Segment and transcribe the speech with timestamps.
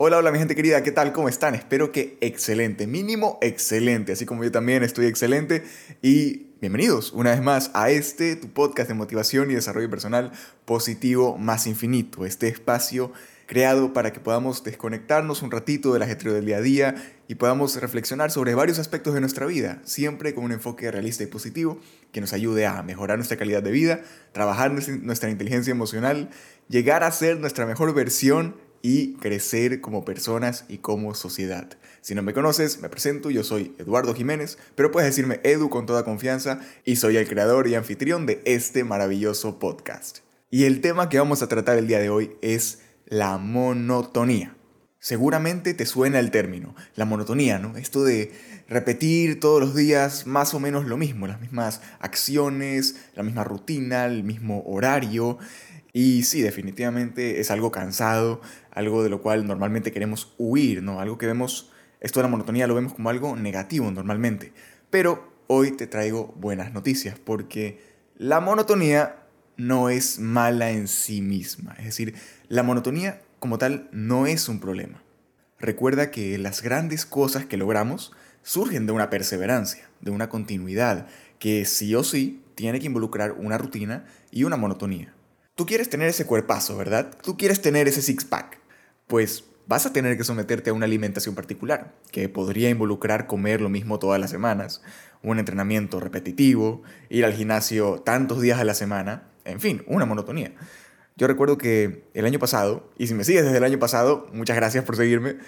[0.00, 1.12] Hola, hola mi gente querida, ¿qué tal?
[1.12, 1.56] ¿Cómo están?
[1.56, 5.64] Espero que excelente, mínimo excelente, así como yo también estoy excelente
[6.02, 10.30] y bienvenidos una vez más a este, tu podcast de motivación y desarrollo personal
[10.66, 13.12] positivo más infinito, este espacio
[13.46, 16.94] creado para que podamos desconectarnos un ratito del ajetreo del día a día
[17.26, 21.26] y podamos reflexionar sobre varios aspectos de nuestra vida, siempre con un enfoque realista y
[21.26, 21.80] positivo
[22.12, 26.30] que nos ayude a mejorar nuestra calidad de vida, trabajar nuestra inteligencia emocional,
[26.68, 31.68] llegar a ser nuestra mejor versión y crecer como personas y como sociedad.
[32.00, 35.86] Si no me conoces, me presento, yo soy Eduardo Jiménez, pero puedes decirme Edu con
[35.86, 40.18] toda confianza y soy el creador y anfitrión de este maravilloso podcast.
[40.50, 44.54] Y el tema que vamos a tratar el día de hoy es la monotonía.
[45.00, 47.76] Seguramente te suena el término, la monotonía, ¿no?
[47.76, 48.32] Esto de
[48.68, 54.06] repetir todos los días más o menos lo mismo, las mismas acciones, la misma rutina,
[54.06, 55.38] el mismo horario.
[55.92, 61.00] Y sí, definitivamente es algo cansado, algo de lo cual normalmente queremos huir, ¿no?
[61.00, 61.70] Algo que vemos,
[62.00, 64.52] esto de la monotonía lo vemos como algo negativo normalmente.
[64.90, 67.80] Pero hoy te traigo buenas noticias porque
[68.16, 69.16] la monotonía
[69.56, 71.74] no es mala en sí misma.
[71.78, 72.14] Es decir,
[72.48, 75.02] la monotonía como tal no es un problema.
[75.58, 78.12] Recuerda que las grandes cosas que logramos
[78.42, 83.58] surgen de una perseverancia, de una continuidad, que sí o sí tiene que involucrar una
[83.58, 85.14] rutina y una monotonía.
[85.58, 87.10] Tú quieres tener ese cuerpazo, ¿verdad?
[87.20, 88.60] Tú quieres tener ese six-pack.
[89.08, 93.68] Pues vas a tener que someterte a una alimentación particular, que podría involucrar comer lo
[93.68, 94.82] mismo todas las semanas,
[95.20, 100.54] un entrenamiento repetitivo, ir al gimnasio tantos días a la semana, en fin, una monotonía.
[101.16, 104.54] Yo recuerdo que el año pasado, y si me sigues desde el año pasado, muchas
[104.54, 105.38] gracias por seguirme,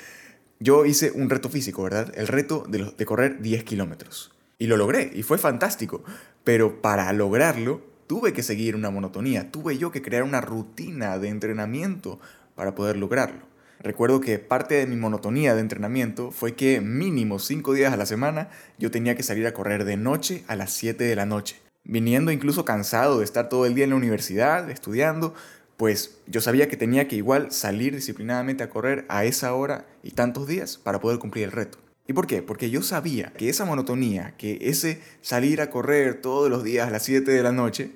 [0.58, 2.12] yo hice un reto físico, ¿verdad?
[2.16, 4.32] El reto de, de correr 10 kilómetros.
[4.58, 6.02] Y lo logré, y fue fantástico.
[6.42, 11.28] Pero para lograrlo, tuve que seguir una monotonía, tuve yo que crear una rutina de
[11.28, 12.18] entrenamiento
[12.56, 13.42] para poder lograrlo.
[13.78, 18.06] Recuerdo que parte de mi monotonía de entrenamiento fue que mínimo 5 días a la
[18.06, 18.48] semana
[18.80, 21.60] yo tenía que salir a correr de noche a las 7 de la noche.
[21.84, 25.32] Viniendo incluso cansado de estar todo el día en la universidad, estudiando,
[25.76, 30.10] pues yo sabía que tenía que igual salir disciplinadamente a correr a esa hora y
[30.10, 31.78] tantos días para poder cumplir el reto.
[32.08, 32.42] ¿Y por qué?
[32.42, 36.90] Porque yo sabía que esa monotonía, que ese salir a correr todos los días a
[36.90, 37.92] las 7 de la noche,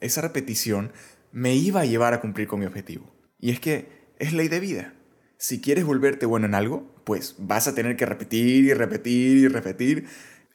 [0.00, 0.92] esa repetición
[1.32, 3.12] me iba a llevar a cumplir con mi objetivo.
[3.38, 3.88] Y es que
[4.18, 4.94] es ley de vida.
[5.36, 9.48] Si quieres volverte bueno en algo, pues vas a tener que repetir y repetir y
[9.48, 10.06] repetir.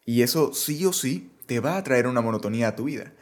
[0.05, 3.13] Y eso sí o sí te va a traer una monotonía a tu vida.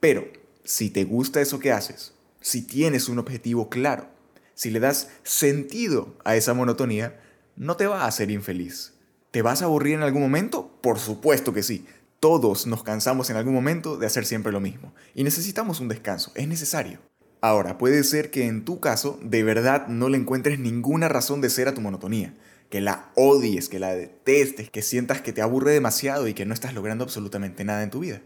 [0.00, 0.26] Pero
[0.64, 4.08] si te gusta eso que haces, si tienes un objetivo claro,
[4.54, 7.20] si le das sentido a esa monotonía,
[7.56, 8.94] no te va a hacer infeliz.
[9.30, 10.78] ¿Te vas a aburrir en algún momento?
[10.82, 11.86] Por supuesto que sí.
[12.20, 14.92] Todos nos cansamos en algún momento de hacer siempre lo mismo.
[15.14, 16.32] Y necesitamos un descanso.
[16.34, 17.00] Es necesario.
[17.40, 21.48] Ahora, puede ser que en tu caso de verdad no le encuentres ninguna razón de
[21.48, 22.34] ser a tu monotonía.
[22.68, 26.52] Que la odies, que la detestes, que sientas que te aburre demasiado y que no
[26.52, 28.20] estás logrando absolutamente nada en tu vida.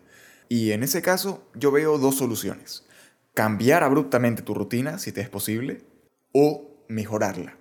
[0.48, 2.84] Y en ese caso yo veo dos soluciones.
[3.32, 5.84] Cambiar abruptamente tu rutina, si te es posible,
[6.32, 7.56] o mejorarla.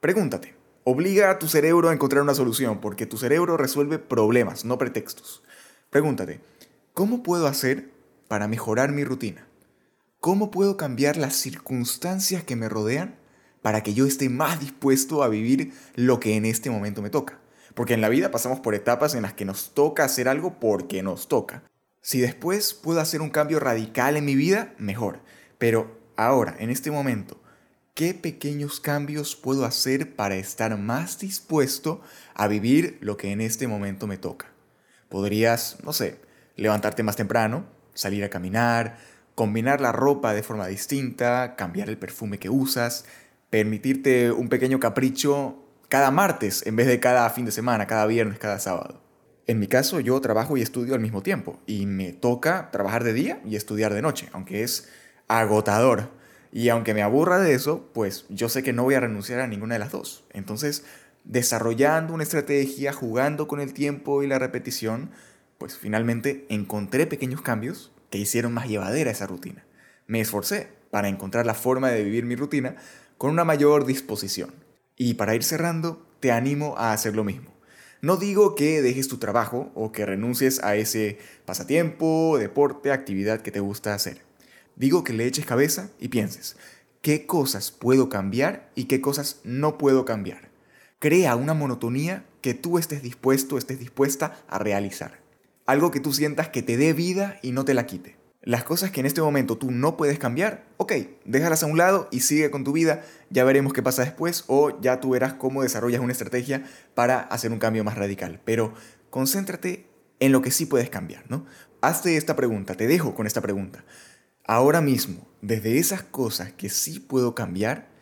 [0.00, 0.58] Pregúntate,
[0.90, 5.42] Obliga a tu cerebro a encontrar una solución, porque tu cerebro resuelve problemas, no pretextos.
[5.90, 6.40] Pregúntate,
[6.92, 7.90] ¿cómo puedo hacer
[8.28, 9.48] para mejorar mi rutina?
[10.20, 13.16] ¿Cómo puedo cambiar las circunstancias que me rodean
[13.62, 17.38] para que yo esté más dispuesto a vivir lo que en este momento me toca?
[17.74, 21.02] Porque en la vida pasamos por etapas en las que nos toca hacer algo porque
[21.02, 21.62] nos toca.
[22.02, 25.20] Si después puedo hacer un cambio radical en mi vida, mejor.
[25.56, 27.40] Pero ahora, en este momento,
[27.94, 32.00] ¿Qué pequeños cambios puedo hacer para estar más dispuesto
[32.32, 34.52] a vivir lo que en este momento me toca?
[35.08, 36.20] Podrías, no sé,
[36.56, 38.98] levantarte más temprano, salir a caminar,
[39.34, 43.04] combinar la ropa de forma distinta, cambiar el perfume que usas,
[43.50, 48.38] permitirte un pequeño capricho cada martes en vez de cada fin de semana, cada viernes,
[48.38, 49.00] cada sábado.
[49.46, 53.14] En mi caso yo trabajo y estudio al mismo tiempo y me toca trabajar de
[53.14, 54.88] día y estudiar de noche, aunque es
[55.28, 56.10] agotador
[56.52, 59.46] y aunque me aburra de eso, pues yo sé que no voy a renunciar a
[59.46, 60.24] ninguna de las dos.
[60.32, 60.84] Entonces,
[61.24, 65.10] desarrollando una estrategia, jugando con el tiempo y la repetición,
[65.58, 69.64] pues finalmente encontré pequeños cambios que hicieron más llevadera esa rutina.
[70.06, 72.76] Me esforcé para encontrar la forma de vivir mi rutina
[73.18, 74.54] con una mayor disposición.
[74.96, 77.52] Y para ir cerrando, te animo a hacer lo mismo.
[78.00, 83.50] No digo que dejes tu trabajo o que renuncies a ese pasatiempo, deporte, actividad que
[83.50, 84.22] te gusta hacer.
[84.76, 86.56] Digo que le eches cabeza y pienses,
[87.02, 90.48] ¿qué cosas puedo cambiar y qué cosas no puedo cambiar?
[91.00, 95.20] Crea una monotonía que tú estés dispuesto, estés dispuesta a realizar.
[95.64, 98.16] Algo que tú sientas que te dé vida y no te la quite.
[98.42, 100.92] Las cosas que en este momento tú no puedes cambiar, ok,
[101.24, 104.80] déjalas a un lado y sigue con tu vida, ya veremos qué pasa después o
[104.80, 106.64] ya tú verás cómo desarrollas una estrategia
[106.94, 108.40] para hacer un cambio más radical.
[108.44, 108.74] Pero
[109.10, 109.86] concéntrate
[110.18, 111.46] en lo que sí puedes cambiar, ¿no?
[111.80, 113.84] Hazte esta pregunta, te dejo con esta pregunta.
[114.44, 117.97] Ahora mismo, desde esas cosas que sí puedo cambiar,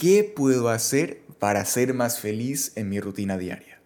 [0.00, 3.82] ¿qué puedo hacer para ser más feliz en mi rutina diaria?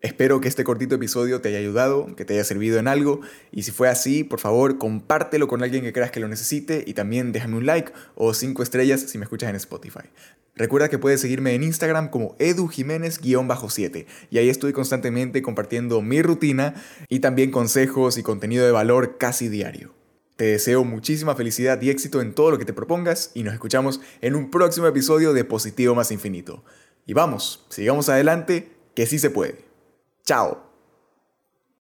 [0.00, 3.20] Espero que este cortito episodio te haya ayudado, que te haya servido en algo
[3.50, 6.94] y si fue así, por favor, compártelo con alguien que creas que lo necesite y
[6.94, 10.08] también déjame un like o cinco estrellas si me escuchas en Spotify.
[10.54, 16.74] Recuerda que puedes seguirme en Instagram como edujiménez-7 y ahí estoy constantemente compartiendo mi rutina
[17.08, 19.99] y también consejos y contenido de valor casi diario.
[20.40, 24.00] Te deseo muchísima felicidad y éxito en todo lo que te propongas y nos escuchamos
[24.22, 26.64] en un próximo episodio de Positivo más Infinito.
[27.04, 29.66] Y vamos, sigamos adelante, que sí se puede.
[30.24, 30.69] Chao.